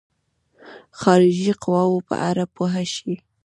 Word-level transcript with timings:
خارجي 0.99 1.51
قواوو 1.63 2.05
په 2.07 2.15
اړه 2.29 2.43
پوه 2.55 2.73
شي. 2.93 3.13